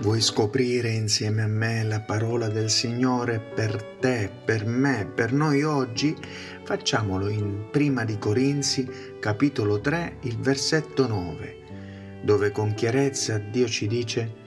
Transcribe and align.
Vuoi 0.00 0.20
scoprire 0.20 0.90
insieme 0.90 1.42
a 1.42 1.48
me 1.48 1.82
la 1.82 2.00
parola 2.00 2.46
del 2.46 2.70
Signore 2.70 3.40
per 3.40 3.82
te, 3.98 4.30
per 4.44 4.64
me, 4.64 5.10
per 5.12 5.32
noi 5.32 5.64
oggi? 5.64 6.16
Facciamolo 6.62 7.28
in 7.28 7.66
Prima 7.72 8.04
di 8.04 8.16
Corinzi, 8.16 8.88
capitolo 9.18 9.80
3, 9.80 10.18
il 10.22 10.38
versetto 10.38 11.08
9, 11.08 12.20
dove 12.22 12.52
con 12.52 12.74
chiarezza 12.74 13.38
Dio 13.38 13.66
ci 13.66 13.88
dice 13.88 14.46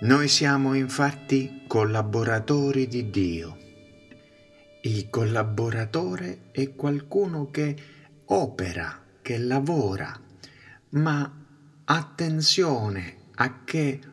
noi 0.00 0.28
siamo 0.28 0.74
infatti 0.74 1.62
collaboratori 1.66 2.86
di 2.86 3.08
Dio. 3.08 3.56
Il 4.82 5.08
collaboratore 5.08 6.50
è 6.50 6.74
qualcuno 6.74 7.50
che 7.50 7.74
opera, 8.26 9.02
che 9.22 9.38
lavora, 9.38 10.12
ma 10.90 11.42
attenzione 11.84 13.16
a 13.36 13.64
che 13.64 14.12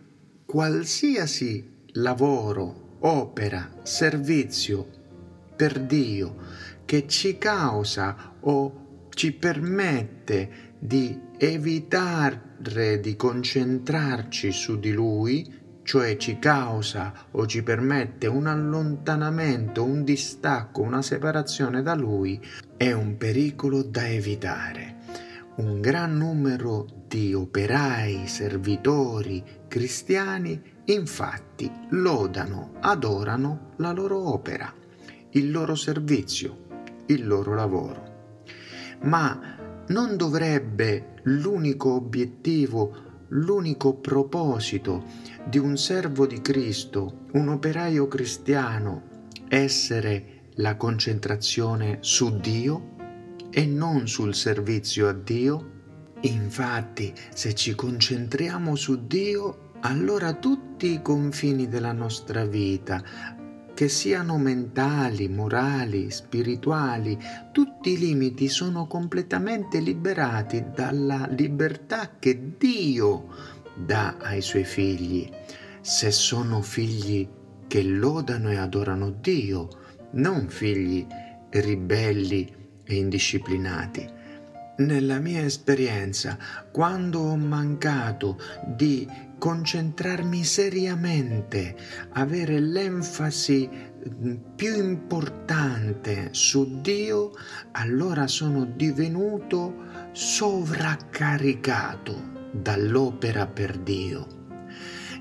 qualsiasi 0.51 1.85
lavoro, 1.93 2.97
opera, 2.99 3.69
servizio 3.83 4.85
per 5.55 5.79
Dio 5.79 6.35
che 6.83 7.07
ci 7.07 7.37
causa 7.37 8.33
o 8.41 9.05
ci 9.11 9.31
permette 9.31 10.73
di 10.77 11.17
evitare 11.37 12.99
di 12.99 13.15
concentrarci 13.15 14.51
su 14.51 14.77
di 14.77 14.91
Lui, 14.91 15.49
cioè 15.83 16.17
ci 16.17 16.37
causa 16.37 17.13
o 17.31 17.47
ci 17.47 17.63
permette 17.63 18.27
un 18.27 18.45
allontanamento, 18.45 19.85
un 19.85 20.03
distacco, 20.03 20.81
una 20.81 21.01
separazione 21.01 21.81
da 21.81 21.95
Lui, 21.95 22.37
è 22.75 22.91
un 22.91 23.15
pericolo 23.15 23.83
da 23.83 24.05
evitare. 24.05 25.00
Un 25.53 25.81
gran 25.81 26.15
numero 26.15 26.87
di 27.07 27.33
operai, 27.33 28.25
servitori, 28.25 29.43
cristiani, 29.67 30.61
infatti, 30.85 31.69
lodano, 31.89 32.71
adorano 32.79 33.73
la 33.77 33.91
loro 33.91 34.29
opera, 34.31 34.73
il 35.31 35.51
loro 35.51 35.75
servizio, 35.75 36.57
il 37.07 37.27
loro 37.27 37.53
lavoro. 37.53 38.03
Ma 39.01 39.57
non 39.87 40.15
dovrebbe 40.15 41.15
l'unico 41.23 41.95
obiettivo 41.95 43.09
l'unico 43.33 43.95
proposito 43.95 45.03
di 45.45 45.57
un 45.57 45.77
servo 45.77 46.25
di 46.25 46.41
Cristo, 46.41 47.27
un 47.33 47.49
operaio 47.49 48.07
cristiano, 48.07 49.03
essere 49.49 50.43
la 50.55 50.75
concentrazione 50.75 51.97
su 51.99 52.37
Dio 52.39 52.99
e 53.51 53.65
non 53.65 54.07
sul 54.07 54.33
servizio 54.33 55.09
a 55.09 55.13
Dio? 55.13 55.79
Infatti, 56.21 57.13
se 57.33 57.53
ci 57.53 57.75
concentriamo 57.75 58.75
su 58.75 59.05
Dio, 59.07 59.71
allora 59.81 60.33
tutti 60.33 60.93
i 60.93 61.01
confini 61.01 61.67
della 61.67 61.91
nostra 61.91 62.45
vita, 62.45 63.03
che 63.73 63.89
siano 63.89 64.37
mentali, 64.37 65.27
morali, 65.27 66.11
spirituali, 66.11 67.17
tutti 67.51 67.91
i 67.91 67.97
limiti 67.97 68.47
sono 68.47 68.85
completamente 68.85 69.79
liberati 69.79 70.65
dalla 70.73 71.27
libertà 71.31 72.11
che 72.19 72.55
Dio 72.57 73.27
dà 73.75 74.17
ai 74.19 74.41
suoi 74.41 74.65
figli. 74.65 75.29
Se 75.81 76.11
sono 76.11 76.61
figli 76.61 77.27
che 77.67 77.81
lodano 77.83 78.51
e 78.51 78.57
adorano 78.57 79.09
Dio, 79.09 79.67
non 80.11 80.47
figli 80.47 81.07
ribelli 81.49 82.59
e 82.91 82.97
indisciplinati. 82.97 84.19
Nella 84.77 85.19
mia 85.19 85.43
esperienza, 85.43 86.37
quando 86.71 87.19
ho 87.19 87.35
mancato 87.37 88.39
di 88.65 89.05
concentrarmi 89.37 90.43
seriamente, 90.43 91.75
avere 92.13 92.59
l'enfasi 92.59 93.69
mm, 93.69 94.35
più 94.55 94.75
importante 94.75 96.29
su 96.31 96.81
Dio, 96.81 97.33
allora 97.71 98.25
sono 98.27 98.65
divenuto 98.65 99.73
sovraccaricato 100.11 102.49
dall'opera 102.51 103.47
per 103.47 103.77
Dio. 103.77 104.27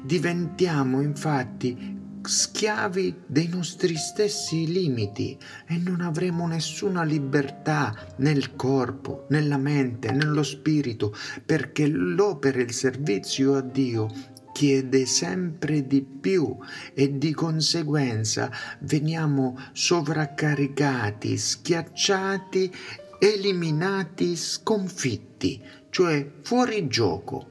Diventiamo 0.03 1.03
infatti 1.03 2.00
schiavi 2.23 3.23
dei 3.27 3.49
nostri 3.49 3.97
stessi 3.97 4.71
limiti 4.71 5.39
e 5.67 5.77
non 5.77 6.01
avremo 6.01 6.47
nessuna 6.47 7.03
libertà 7.03 7.95
nel 8.17 8.55
corpo, 8.57 9.27
nella 9.29 9.57
mente, 9.57 10.11
nello 10.13 10.43
spirito, 10.43 11.15
perché 11.45 11.87
l'opera 11.87 12.59
e 12.59 12.63
il 12.63 12.73
servizio 12.73 13.55
a 13.55 13.61
Dio 13.61 14.09
chiede 14.53 15.07
sempre 15.07 15.87
di 15.87 16.03
più 16.03 16.57
e 16.93 17.17
di 17.17 17.33
conseguenza 17.33 18.51
veniamo 18.81 19.59
sovraccaricati, 19.73 21.37
schiacciati, 21.37 22.71
eliminati, 23.19 24.37
sconfitti, 24.37 25.63
cioè 25.91 26.31
fuori 26.43 26.89
gioco 26.89 27.51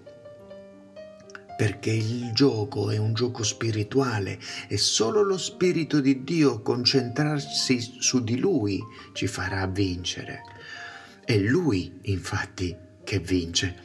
perché 1.59 1.91
il 1.91 2.31
gioco 2.31 2.89
è 2.89 2.95
un 2.95 3.13
gioco 3.13 3.43
spirituale 3.43 4.39
e 4.69 4.77
solo 4.77 5.23
lo 5.23 5.37
Spirito 5.37 5.99
di 5.99 6.23
Dio 6.23 6.61
concentrarsi 6.61 7.97
su 7.99 8.23
di 8.23 8.37
Lui 8.37 8.79
ci 9.11 9.27
farà 9.27 9.67
vincere. 9.67 10.41
È 11.25 11.37
Lui, 11.37 11.99
infatti, 12.03 12.73
che 13.03 13.19
vince. 13.19 13.75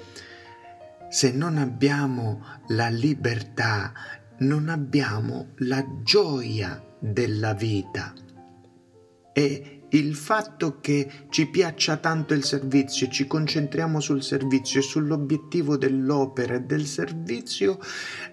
Se 1.08 1.32
non 1.32 1.58
abbiamo 1.58 2.44
la 2.68 2.86
libertà, 2.86 3.92
non 4.38 4.68
abbiamo 4.68 5.48
la 5.56 5.84
gioia 6.04 6.80
della 7.00 7.54
vita. 7.54 8.14
E 9.32 9.73
il 9.94 10.14
fatto 10.16 10.80
che 10.80 11.08
ci 11.28 11.46
piaccia 11.46 11.98
tanto 11.98 12.34
il 12.34 12.42
servizio, 12.44 13.06
ci 13.08 13.28
concentriamo 13.28 14.00
sul 14.00 14.24
servizio 14.24 14.80
e 14.80 14.82
sull'obiettivo 14.82 15.76
dell'opera 15.76 16.54
e 16.54 16.62
del 16.62 16.86
servizio, 16.86 17.78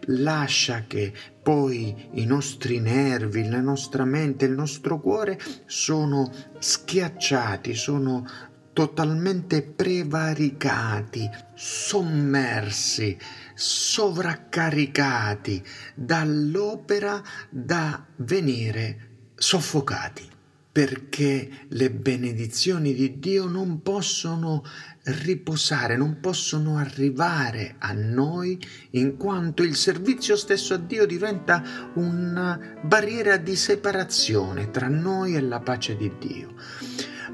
lascia 0.06 0.86
che 0.88 1.14
poi 1.42 2.10
i 2.14 2.26
nostri 2.26 2.80
nervi, 2.80 3.48
la 3.48 3.62
nostra 3.62 4.06
mente, 4.06 4.46
il 4.46 4.54
nostro 4.54 5.00
cuore 5.00 5.40
sono 5.66 6.32
schiacciati, 6.58 7.76
sono 7.76 8.26
totalmente 8.74 9.62
prevaricati, 9.62 11.30
sommersi, 11.54 13.16
sovraccaricati 13.54 15.64
dall'opera 15.94 17.22
da 17.50 18.04
venire 18.16 19.10
soffocati 19.36 20.40
perché 20.72 21.50
le 21.68 21.92
benedizioni 21.92 22.94
di 22.94 23.20
Dio 23.20 23.46
non 23.46 23.82
possono 23.82 24.64
riposare, 25.04 25.98
non 25.98 26.20
possono 26.22 26.78
arrivare 26.78 27.76
a 27.80 27.92
noi 27.92 28.60
in 28.92 29.18
quanto 29.18 29.64
il 29.64 29.76
servizio 29.76 30.36
stesso 30.36 30.76
a 30.76 30.78
Dio 30.78 31.06
diventa 31.06 31.92
una 31.96 32.78
barriera 32.82 33.38
di 33.38 33.56
separazione 33.56 34.72
tra 34.72 34.88
noi 34.88 35.36
e 35.36 35.42
la 35.42 35.60
pace 35.60 35.98
di 35.98 36.12
Dio. 36.18 36.54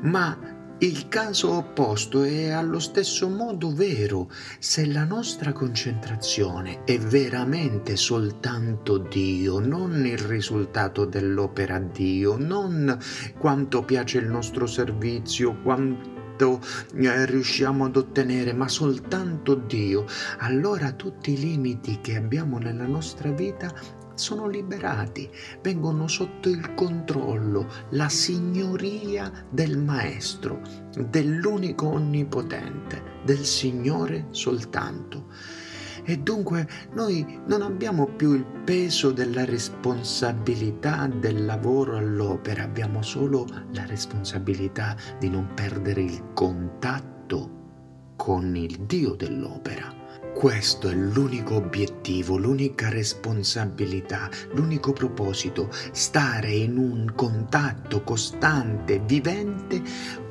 Ma 0.02 0.57
il 0.80 1.08
caso 1.08 1.54
opposto 1.54 2.22
è 2.22 2.50
allo 2.50 2.80
stesso 2.80 3.28
modo 3.30 3.74
vero. 3.74 4.30
Se 4.60 4.86
la 4.86 5.06
nostra 5.06 5.52
concentrazione 5.52 6.84
è 6.84 7.00
veramente 7.00 7.96
soltanto 7.96 9.00
Dio, 9.00 9.60
non 9.60 10.06
il 10.06 10.20
risultato 10.20 11.06
dell'opera 11.06 11.80
Dio, 11.80 12.38
non 12.38 12.96
quanto 13.40 13.84
piace 13.84 14.20
il 14.20 14.28
nostro 14.28 14.68
servizio, 14.68 15.60
quanto 15.64 16.62
eh, 16.94 17.26
riusciamo 17.26 17.86
ad 17.86 17.96
ottenere, 17.96 18.54
ma 18.54 18.68
soltanto 18.68 19.56
Dio, 19.56 20.06
allora 20.40 20.92
tutti 20.92 21.32
i 21.32 21.40
limiti 21.40 22.00
che 22.02 22.16
abbiamo 22.18 22.60
nella 22.60 22.86
nostra 22.86 23.32
vita 23.32 23.74
sono 24.18 24.48
liberati, 24.48 25.30
vengono 25.62 26.08
sotto 26.08 26.50
il 26.50 26.74
controllo, 26.74 27.68
la 27.92 28.10
signoria 28.10 29.32
del 29.50 29.78
Maestro, 29.78 30.62
dell'unico 31.10 31.88
onnipotente, 31.88 33.22
del 33.24 33.46
Signore 33.46 34.28
soltanto. 34.32 35.26
E 36.04 36.18
dunque 36.20 36.68
noi 36.94 37.42
non 37.48 37.62
abbiamo 37.62 38.06
più 38.08 38.34
il 38.34 38.46
peso 38.64 39.12
della 39.12 39.44
responsabilità 39.44 41.06
del 41.08 41.46
lavoro 41.46 41.98
all'opera, 41.98 42.64
abbiamo 42.64 43.02
solo 43.02 43.46
la 43.74 43.86
responsabilità 43.86 44.96
di 45.20 45.30
non 45.30 45.54
perdere 45.54 46.02
il 46.02 46.32
contatto 46.34 48.16
con 48.16 48.56
il 48.56 48.86
Dio 48.86 49.16
dell'opera. 49.16 50.07
Questo 50.38 50.88
è 50.88 50.94
l'unico 50.94 51.56
obiettivo, 51.56 52.38
l'unica 52.38 52.90
responsabilità, 52.90 54.30
l'unico 54.52 54.94
proposito, 54.94 55.72
stare 55.92 56.52
in 56.52 56.78
un 56.78 57.12
contatto 57.16 58.04
costante, 58.04 59.00
vivente 59.00 59.82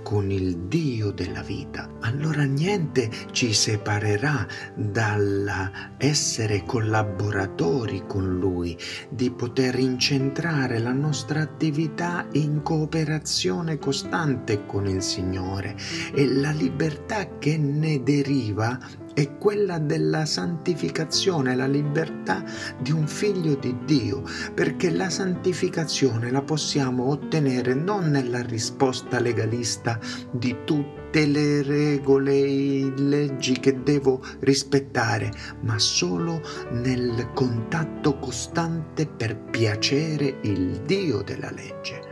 con 0.04 0.30
il 0.30 0.58
Dio 0.68 1.10
della 1.10 1.42
vita. 1.42 1.90
Allora 2.02 2.44
niente 2.44 3.10
ci 3.32 3.52
separerà 3.52 4.46
dall'essere 4.76 6.62
collaboratori 6.64 8.04
con 8.06 8.38
Lui, 8.38 8.78
di 9.08 9.32
poter 9.32 9.76
incentrare 9.76 10.78
la 10.78 10.92
nostra 10.92 11.40
attività 11.40 12.24
in 12.34 12.62
cooperazione 12.62 13.80
costante 13.80 14.66
con 14.66 14.86
il 14.86 15.02
Signore 15.02 15.74
e 16.14 16.32
la 16.32 16.52
libertà 16.52 17.38
che 17.38 17.58
ne 17.58 18.00
deriva 18.04 18.78
è 19.16 19.38
quella 19.38 19.78
della 19.78 20.26
santificazione, 20.26 21.56
la 21.56 21.66
libertà 21.66 22.44
di 22.78 22.92
un 22.92 23.06
figlio 23.06 23.54
di 23.54 23.74
Dio, 23.86 24.22
perché 24.52 24.90
la 24.90 25.08
santificazione 25.08 26.30
la 26.30 26.42
possiamo 26.42 27.08
ottenere 27.08 27.72
non 27.72 28.10
nella 28.10 28.42
risposta 28.42 29.18
legalista 29.18 29.98
di 30.30 30.54
tutte 30.66 31.24
le 31.24 31.62
regole 31.62 32.34
e 32.34 32.92
leggi 32.94 33.58
che 33.58 33.82
devo 33.82 34.22
rispettare, 34.40 35.32
ma 35.62 35.78
solo 35.78 36.42
nel 36.72 37.30
contatto 37.32 38.18
costante 38.18 39.06
per 39.06 39.38
piacere 39.38 40.40
il 40.42 40.82
Dio 40.82 41.22
della 41.22 41.50
legge 41.50 42.05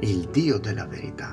il 0.00 0.28
Dio 0.30 0.58
della 0.58 0.86
verità. 0.86 1.32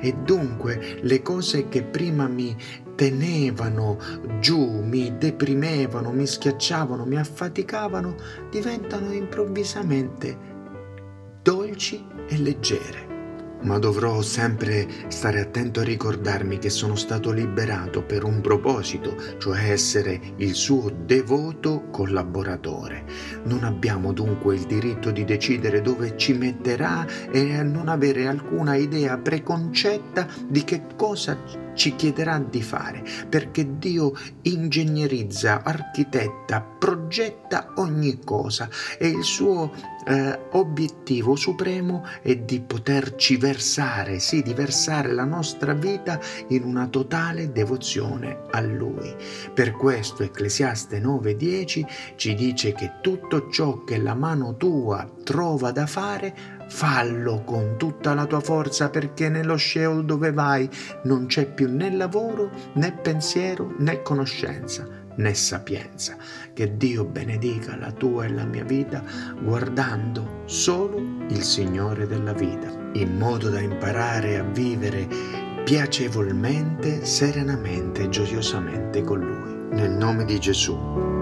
E 0.00 0.12
dunque 0.14 0.98
le 1.02 1.22
cose 1.22 1.68
che 1.68 1.82
prima 1.82 2.26
mi 2.28 2.56
tenevano 2.94 3.98
giù, 4.40 4.82
mi 4.82 5.16
deprimevano, 5.16 6.10
mi 6.10 6.26
schiacciavano, 6.26 7.04
mi 7.04 7.18
affaticavano, 7.18 8.14
diventano 8.50 9.12
improvvisamente 9.12 10.50
dolci 11.42 12.04
e 12.28 12.38
leggere 12.38 13.11
ma 13.62 13.78
dovrò 13.78 14.22
sempre 14.22 14.86
stare 15.08 15.40
attento 15.40 15.80
a 15.80 15.84
ricordarmi 15.84 16.58
che 16.58 16.70
sono 16.70 16.96
stato 16.96 17.30
liberato 17.30 18.02
per 18.02 18.24
un 18.24 18.40
proposito, 18.40 19.16
cioè 19.38 19.70
essere 19.70 20.20
il 20.36 20.54
suo 20.54 20.90
devoto 20.90 21.84
collaboratore. 21.90 23.04
Non 23.44 23.64
abbiamo 23.64 24.12
dunque 24.12 24.54
il 24.54 24.64
diritto 24.64 25.10
di 25.10 25.24
decidere 25.24 25.80
dove 25.80 26.16
ci 26.16 26.32
metterà 26.32 27.06
e 27.30 27.62
non 27.62 27.88
avere 27.88 28.26
alcuna 28.26 28.74
idea 28.74 29.18
preconcetta 29.18 30.26
di 30.48 30.64
che 30.64 30.82
cosa 30.96 31.61
ci 31.74 31.96
chiederà 31.96 32.38
di 32.38 32.62
fare, 32.62 33.02
perché 33.28 33.78
Dio 33.78 34.12
ingegnerizza, 34.42 35.62
architetta, 35.62 36.60
progetta 36.60 37.72
ogni 37.76 38.20
cosa 38.24 38.68
e 38.98 39.08
il 39.08 39.22
suo 39.22 39.70
eh, 40.04 40.38
obiettivo 40.52 41.36
supremo 41.36 42.04
è 42.22 42.36
di 42.36 42.60
poterci 42.60 43.36
versare, 43.36 44.18
sì, 44.18 44.42
di 44.42 44.52
versare 44.54 45.12
la 45.12 45.24
nostra 45.24 45.74
vita 45.74 46.18
in 46.48 46.64
una 46.64 46.86
totale 46.88 47.52
devozione 47.52 48.40
a 48.50 48.60
Lui. 48.60 49.14
Per 49.54 49.72
questo 49.72 50.22
Ecclesiaste 50.22 51.00
9:10 51.00 51.86
ci 52.16 52.34
dice 52.34 52.72
che 52.72 52.94
tutto 53.00 53.48
ciò 53.50 53.84
che 53.84 53.98
la 53.98 54.14
mano 54.14 54.56
tua 54.56 55.08
trova 55.22 55.70
da 55.70 55.86
fare, 55.86 56.60
fallo 56.72 57.42
con 57.44 57.76
tutta 57.76 58.14
la 58.14 58.24
tua 58.24 58.40
forza 58.40 58.88
perché 58.88 59.28
nello 59.28 59.58
Sheol 59.58 60.06
dove 60.06 60.32
vai 60.32 60.68
non 61.04 61.26
c'è 61.26 61.46
più 61.46 61.70
né 61.70 61.94
lavoro, 61.94 62.50
né 62.74 62.92
pensiero, 62.92 63.74
né 63.78 64.00
conoscenza, 64.00 64.88
né 65.16 65.34
sapienza. 65.34 66.16
Che 66.54 66.76
Dio 66.78 67.04
benedica 67.04 67.76
la 67.76 67.92
tua 67.92 68.24
e 68.24 68.30
la 68.30 68.44
mia 68.44 68.64
vita 68.64 69.04
guardando 69.42 70.40
solo 70.46 70.96
il 71.28 71.42
Signore 71.42 72.06
della 72.06 72.32
vita, 72.32 72.68
in 72.94 73.18
modo 73.18 73.50
da 73.50 73.60
imparare 73.60 74.38
a 74.38 74.42
vivere 74.42 75.06
piacevolmente, 75.64 77.04
serenamente 77.04 78.04
e 78.04 78.08
gioiosamente 78.08 79.02
con 79.02 79.20
Lui. 79.20 79.76
Nel 79.76 79.90
nome 79.90 80.24
di 80.24 80.40
Gesù. 80.40 81.21